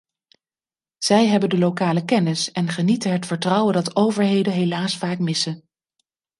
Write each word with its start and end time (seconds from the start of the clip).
Zij 0.97 1.25
hebben 1.27 1.49
de 1.49 1.57
lokale 1.57 2.05
kennis 2.05 2.51
en 2.51 2.67
genieten 2.69 3.11
het 3.11 3.25
vertrouwen 3.25 3.73
dat 3.73 3.95
overheden 3.95 4.53
helaas 4.53 4.97
vaak 4.97 5.19
missen. 5.19 5.67